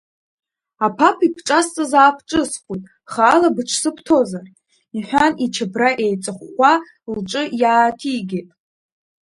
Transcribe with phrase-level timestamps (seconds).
[0.85, 4.45] Аԥаԥа ибҿасҵаз аабҿысхуеит хаала быҽсыбҭозар,—
[4.97, 6.73] иҳәан, ичабра еиҵыхәхәа
[7.15, 8.49] лҿы иааҭигеит.